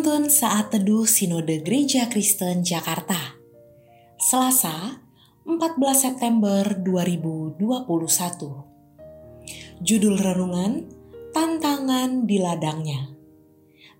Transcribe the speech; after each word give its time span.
Penuntun 0.00 0.32
Saat 0.32 0.72
Teduh 0.72 1.04
Sinode 1.04 1.60
Gereja 1.60 2.08
Kristen 2.08 2.64
Jakarta 2.64 3.36
Selasa 4.16 4.96
14 5.44 5.76
September 5.92 6.64
2021 6.72 7.60
Judul 9.84 10.16
Renungan 10.16 10.88
Tantangan 11.36 12.24
di 12.24 12.40
Ladangnya 12.40 13.12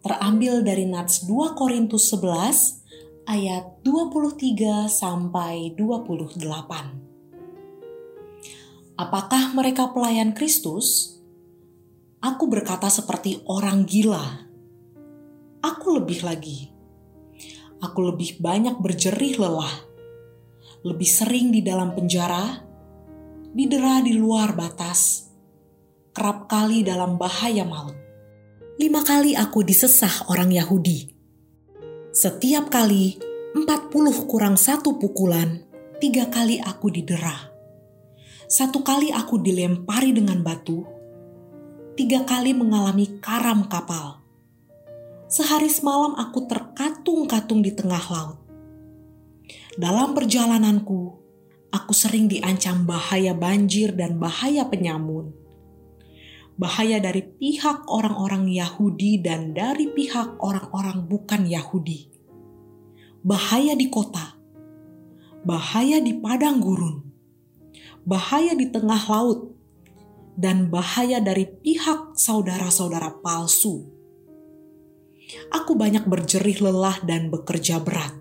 Terambil 0.00 0.64
dari 0.64 0.88
Nats 0.88 1.28
2 1.28 1.52
Korintus 1.52 2.08
11 2.16 3.28
ayat 3.28 3.84
23 3.84 4.88
sampai 4.88 5.76
28 5.76 6.40
Apakah 8.96 9.52
mereka 9.52 9.92
pelayan 9.92 10.32
Kristus? 10.32 11.20
Aku 12.24 12.48
berkata 12.48 12.88
seperti 12.88 13.44
orang 13.44 13.84
gila. 13.84 14.49
Aku 15.80 15.96
lebih 15.96 16.20
lagi. 16.28 16.68
Aku 17.80 18.04
lebih 18.04 18.36
banyak 18.36 18.84
berjerih 18.84 19.40
lelah. 19.40 19.80
Lebih 20.84 21.08
sering 21.08 21.48
di 21.48 21.64
dalam 21.64 21.96
penjara, 21.96 22.60
didera 23.56 24.04
di 24.04 24.12
luar 24.12 24.52
batas, 24.52 25.32
kerap 26.12 26.52
kali 26.52 26.84
dalam 26.84 27.16
bahaya 27.16 27.64
maut. 27.64 27.96
Lima 28.76 29.00
kali 29.00 29.32
aku 29.32 29.64
disesah 29.64 30.28
orang 30.28 30.52
Yahudi. 30.52 31.16
Setiap 32.12 32.68
kali 32.68 33.16
empat 33.56 33.88
puluh 33.88 34.28
kurang 34.28 34.60
satu 34.60 35.00
pukulan, 35.00 35.64
tiga 35.96 36.28
kali 36.28 36.60
aku 36.60 36.92
didera. 36.92 37.48
Satu 38.44 38.84
kali 38.84 39.16
aku 39.16 39.40
dilempari 39.40 40.12
dengan 40.12 40.44
batu, 40.44 40.84
tiga 41.96 42.28
kali 42.28 42.52
mengalami 42.52 43.16
karam 43.24 43.64
kapal. 43.64 44.19
Sehari 45.30 45.70
semalam 45.70 46.18
aku 46.18 46.50
terkatung-katung 46.50 47.62
di 47.62 47.70
tengah 47.70 48.02
laut. 48.10 48.42
Dalam 49.78 50.10
perjalananku, 50.10 51.00
aku 51.70 51.92
sering 51.94 52.26
diancam 52.26 52.82
bahaya 52.82 53.30
banjir 53.30 53.94
dan 53.94 54.18
bahaya 54.18 54.66
penyamun. 54.66 55.30
Bahaya 56.58 56.98
dari 56.98 57.22
pihak 57.22 57.86
orang-orang 57.86 58.50
Yahudi 58.50 59.22
dan 59.22 59.54
dari 59.54 59.94
pihak 59.94 60.34
orang-orang 60.42 61.06
bukan 61.06 61.46
Yahudi. 61.46 62.10
Bahaya 63.22 63.78
di 63.78 63.86
kota, 63.86 64.34
bahaya 65.46 66.02
di 66.02 66.18
padang 66.18 66.58
gurun, 66.58 67.06
bahaya 68.02 68.58
di 68.58 68.66
tengah 68.66 69.06
laut, 69.06 69.54
dan 70.34 70.74
bahaya 70.74 71.22
dari 71.22 71.46
pihak 71.46 72.18
saudara-saudara 72.18 73.22
palsu. 73.22 73.99
Aku 75.50 75.74
banyak 75.78 76.06
berjerih 76.06 76.62
lelah 76.62 76.98
dan 77.02 77.28
bekerja 77.28 77.82
berat. 77.82 78.14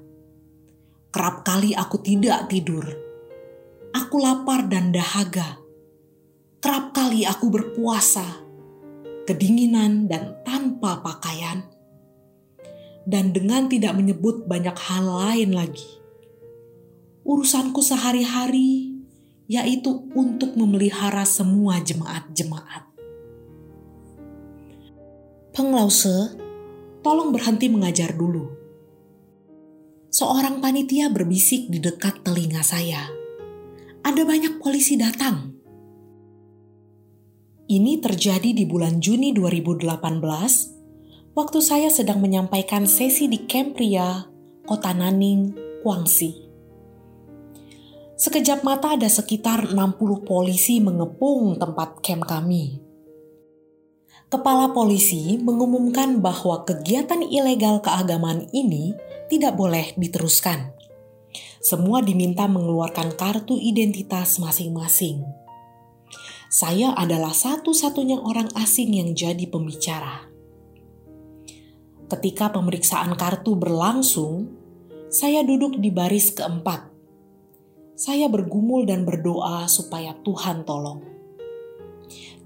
Kerap 1.09 1.41
kali 1.41 1.73
aku 1.73 1.97
tidak 2.01 2.49
tidur. 2.49 2.85
Aku 3.93 4.21
lapar 4.21 4.69
dan 4.69 4.93
dahaga. 4.93 5.57
Kerap 6.59 6.93
kali 6.93 7.25
aku 7.25 7.49
berpuasa, 7.49 8.45
kedinginan 9.25 10.05
dan 10.05 10.37
tanpa 10.45 11.01
pakaian. 11.01 11.65
Dan 13.09 13.33
dengan 13.33 13.65
tidak 13.65 13.97
menyebut 13.97 14.45
banyak 14.45 14.77
hal 14.77 15.05
lain 15.07 15.57
lagi. 15.57 15.89
Urusanku 17.25 17.81
sehari-hari 17.81 18.99
yaitu 19.49 20.05
untuk 20.13 20.53
memelihara 20.53 21.25
semua 21.25 21.81
jemaat-jemaat. 21.81 22.85
Penglause, 25.57 26.37
tolong 27.09 27.33
berhenti 27.33 27.73
mengajar 27.73 28.13
dulu. 28.13 28.45
Seorang 30.13 30.61
panitia 30.61 31.09
berbisik 31.09 31.65
di 31.65 31.81
dekat 31.81 32.21
telinga 32.21 32.61
saya. 32.61 33.09
Ada 34.05 34.29
banyak 34.29 34.61
polisi 34.61 34.93
datang. 34.93 35.57
Ini 37.65 37.97
terjadi 37.97 38.53
di 38.53 38.61
bulan 38.69 39.01
Juni 39.01 39.33
2018, 39.33 41.33
waktu 41.33 41.59
saya 41.65 41.89
sedang 41.89 42.21
menyampaikan 42.21 42.85
sesi 42.85 43.25
di 43.25 43.41
Camp 43.49 43.73
Ria, 43.81 44.29
Kota 44.69 44.93
Naning, 44.93 45.57
Guangxi. 45.81 46.45
Sekejap 48.21 48.61
mata 48.61 48.93
ada 48.93 49.09
sekitar 49.09 49.73
60 49.73 50.29
polisi 50.29 50.77
mengepung 50.77 51.57
tempat 51.57 52.05
camp 52.05 52.29
kami. 52.29 52.88
Kepala 54.29 54.69
polisi 54.77 55.41
mengumumkan 55.41 56.21
bahwa 56.21 56.61
kegiatan 56.61 57.25
ilegal 57.25 57.81
keagamaan 57.81 58.45
ini 58.53 58.93
tidak 59.25 59.57
boleh 59.57 59.97
diteruskan. 59.97 60.69
Semua 61.59 62.05
diminta 62.05 62.45
mengeluarkan 62.45 63.17
kartu 63.17 63.57
identitas 63.57 64.37
masing-masing. 64.37 65.25
Saya 66.49 66.93
adalah 66.93 67.33
satu-satunya 67.33 68.21
orang 68.21 68.49
asing 68.57 68.93
yang 68.97 69.17
jadi 69.17 69.49
pembicara. 69.49 70.29
Ketika 72.09 72.53
pemeriksaan 72.53 73.13
kartu 73.17 73.53
berlangsung, 73.53 74.49
saya 75.09 75.45
duduk 75.45 75.77
di 75.77 75.89
baris 75.93 76.33
keempat 76.33 76.89
saya 77.99 78.31
bergumul 78.31 78.87
dan 78.87 79.03
berdoa 79.03 79.67
supaya 79.67 80.15
Tuhan 80.23 80.63
tolong. 80.63 81.18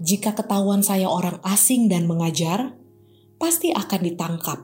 Jika 0.02 0.34
ketahuan 0.34 0.82
saya 0.82 1.06
orang 1.06 1.38
asing 1.46 1.86
dan 1.86 2.10
mengajar, 2.10 2.74
pasti 3.38 3.70
akan 3.70 4.02
ditangkap. 4.02 4.60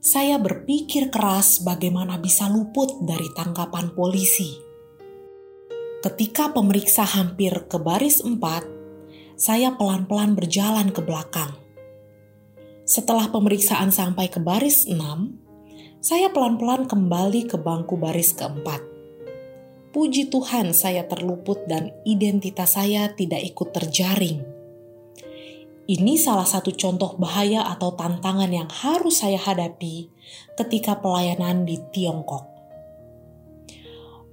Saya 0.00 0.40
berpikir 0.40 1.12
keras 1.12 1.60
bagaimana 1.60 2.16
bisa 2.16 2.48
luput 2.48 3.04
dari 3.04 3.26
tangkapan 3.36 3.92
polisi. 3.92 4.56
Ketika 6.00 6.54
pemeriksa 6.54 7.02
hampir 7.02 7.66
ke 7.66 7.76
baris 7.76 8.22
empat, 8.22 8.64
saya 9.36 9.74
pelan-pelan 9.74 10.38
berjalan 10.38 10.94
ke 10.94 11.02
belakang. 11.02 11.52
Setelah 12.86 13.28
pemeriksaan 13.28 13.90
sampai 13.90 14.30
ke 14.30 14.38
baris 14.38 14.86
enam, 14.86 15.36
saya 15.98 16.30
pelan-pelan 16.30 16.86
kembali 16.86 17.50
ke 17.50 17.58
bangku 17.58 17.98
baris 17.98 18.30
keempat 18.32 18.95
puji 19.96 20.28
Tuhan 20.28 20.76
saya 20.76 21.08
terluput 21.08 21.64
dan 21.64 21.88
identitas 22.04 22.76
saya 22.76 23.16
tidak 23.16 23.40
ikut 23.40 23.72
terjaring. 23.72 24.44
Ini 25.88 26.20
salah 26.20 26.44
satu 26.44 26.68
contoh 26.76 27.16
bahaya 27.16 27.64
atau 27.64 27.96
tantangan 27.96 28.52
yang 28.52 28.68
harus 28.68 29.24
saya 29.24 29.40
hadapi 29.40 30.12
ketika 30.60 31.00
pelayanan 31.00 31.64
di 31.64 31.80
Tiongkok. 31.80 32.44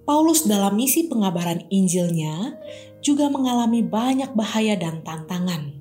Paulus 0.03 0.43
dalam 0.43 0.75
misi 0.75 1.07
pengabaran 1.07 1.63
Injilnya 1.71 2.59
juga 2.99 3.31
mengalami 3.31 3.79
banyak 3.79 4.35
bahaya 4.35 4.75
dan 4.75 4.99
tantangan. 4.99 5.79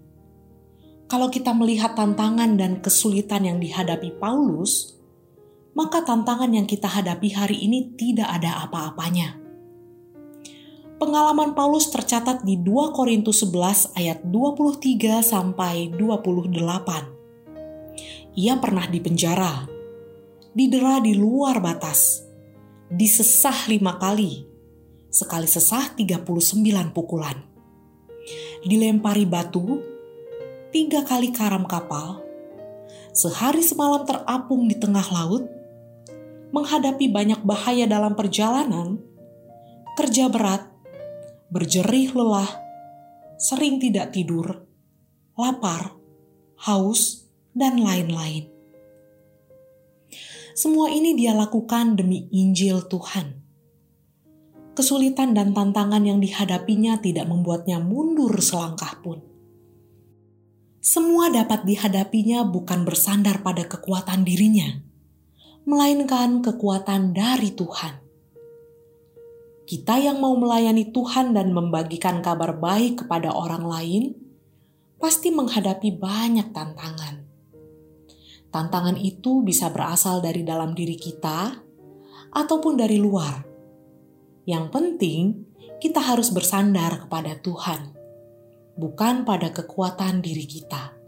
Kalau 1.11 1.27
kita 1.27 1.51
melihat 1.59 1.99
tantangan 1.99 2.55
dan 2.55 2.79
kesulitan 2.79 3.51
yang 3.51 3.59
dihadapi 3.59 4.15
Paulus, 4.23 4.95
maka 5.75 6.07
tantangan 6.07 6.55
yang 6.55 6.71
kita 6.71 6.87
hadapi 6.87 7.35
hari 7.35 7.67
ini 7.67 7.99
tidak 7.99 8.31
ada 8.31 8.63
apa-apanya 8.63 9.42
pengalaman 11.03 11.51
Paulus 11.51 11.91
tercatat 11.91 12.47
di 12.47 12.63
2 12.63 12.95
Korintus 12.95 13.43
11 13.43 13.99
ayat 13.99 14.23
23 14.23 15.19
sampai 15.19 15.91
28. 15.99 18.39
Ia 18.39 18.55
pernah 18.63 18.87
dipenjara, 18.87 19.67
didera 20.55 21.03
di 21.03 21.19
luar 21.19 21.59
batas, 21.59 22.23
disesah 22.87 23.67
lima 23.67 23.99
kali, 23.99 24.47
sekali 25.11 25.51
sesah 25.51 25.91
39 25.99 26.23
pukulan, 26.95 27.35
dilempari 28.63 29.27
batu, 29.27 29.83
tiga 30.71 31.03
kali 31.03 31.35
karam 31.35 31.67
kapal, 31.67 32.23
sehari 33.11 33.67
semalam 33.67 34.07
terapung 34.07 34.71
di 34.71 34.79
tengah 34.79 35.11
laut, 35.11 35.51
menghadapi 36.55 37.11
banyak 37.11 37.43
bahaya 37.43 37.91
dalam 37.91 38.15
perjalanan, 38.15 39.03
kerja 39.99 40.31
berat, 40.31 40.72
berjerih 41.53 42.17
lelah, 42.17 42.49
sering 43.37 43.77
tidak 43.77 44.17
tidur, 44.17 44.65
lapar, 45.37 45.93
haus, 46.65 47.29
dan 47.53 47.77
lain-lain. 47.77 48.49
Semua 50.57 50.89
ini 50.89 51.13
dia 51.13 51.37
lakukan 51.37 52.01
demi 52.01 52.25
Injil 52.33 52.89
Tuhan. 52.89 53.37
Kesulitan 54.73 55.37
dan 55.37 55.53
tantangan 55.53 56.01
yang 56.01 56.25
dihadapinya 56.25 56.97
tidak 57.05 57.29
membuatnya 57.29 57.77
mundur 57.77 58.33
selangkah 58.41 58.97
pun. 59.05 59.21
Semua 60.81 61.29
dapat 61.29 61.69
dihadapinya 61.69 62.49
bukan 62.49 62.89
bersandar 62.89 63.45
pada 63.45 63.69
kekuatan 63.69 64.25
dirinya, 64.25 64.81
melainkan 65.69 66.41
kekuatan 66.41 67.13
dari 67.13 67.53
Tuhan 67.53 68.02
kita 69.63 69.95
yang 70.03 70.19
mau 70.19 70.35
melayani 70.35 70.91
Tuhan 70.91 71.39
dan 71.39 71.55
membagikan 71.55 72.19
kabar 72.19 72.59
baik 72.59 73.07
kepada 73.07 73.31
orang 73.31 73.63
lain 73.63 74.03
pasti 74.99 75.31
menghadapi 75.31 75.95
banyak 75.99 76.51
tantangan. 76.51 77.23
Tantangan 78.53 78.99
itu 78.99 79.41
bisa 79.47 79.71
berasal 79.71 80.21
dari 80.21 80.43
dalam 80.43 80.75
diri 80.75 80.99
kita 80.99 81.57
ataupun 82.35 82.75
dari 82.75 82.99
luar. 82.99 83.47
Yang 84.45 84.67
penting, 84.75 85.23
kita 85.79 86.03
harus 86.03 86.35
bersandar 86.35 87.07
kepada 87.07 87.39
Tuhan, 87.39 87.95
bukan 88.75 89.23
pada 89.23 89.55
kekuatan 89.55 90.21
diri 90.21 90.45
kita. 90.45 90.99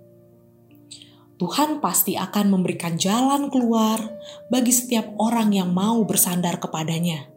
Tuhan 1.34 1.82
pasti 1.82 2.14
akan 2.14 2.46
memberikan 2.54 2.94
jalan 2.94 3.50
keluar 3.50 3.98
bagi 4.46 4.70
setiap 4.70 5.18
orang 5.18 5.50
yang 5.50 5.74
mau 5.74 5.98
bersandar 6.06 6.62
kepadanya. 6.62 7.33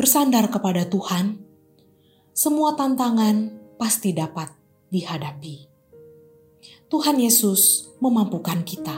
Bersandar 0.00 0.48
kepada 0.48 0.88
Tuhan, 0.88 1.44
semua 2.32 2.72
tantangan 2.72 3.52
pasti 3.76 4.16
dapat 4.16 4.48
dihadapi. 4.88 5.68
Tuhan 6.88 7.20
Yesus 7.20 7.92
memampukan 8.00 8.64
kita. 8.64 8.96